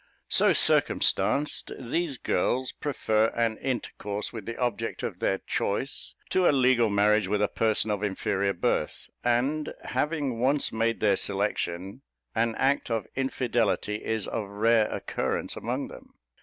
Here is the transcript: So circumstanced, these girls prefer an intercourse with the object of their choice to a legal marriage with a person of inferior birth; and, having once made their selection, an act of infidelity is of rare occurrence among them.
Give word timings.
So 0.29 0.51
circumstanced, 0.51 1.73
these 1.77 2.17
girls 2.17 2.71
prefer 2.71 3.27
an 3.35 3.57
intercourse 3.59 4.33
with 4.33 4.47
the 4.47 4.57
object 4.57 5.03
of 5.03 5.19
their 5.19 5.37
choice 5.37 6.15
to 6.31 6.49
a 6.49 6.51
legal 6.51 6.89
marriage 6.89 7.27
with 7.27 7.39
a 7.39 7.47
person 7.47 7.91
of 7.91 8.01
inferior 8.01 8.53
birth; 8.53 9.11
and, 9.23 9.71
having 9.83 10.39
once 10.39 10.71
made 10.71 11.01
their 11.01 11.17
selection, 11.17 12.01
an 12.33 12.55
act 12.55 12.89
of 12.89 13.05
infidelity 13.15 14.03
is 14.03 14.27
of 14.27 14.49
rare 14.49 14.89
occurrence 14.91 15.55
among 15.55 15.89
them. 15.89 16.15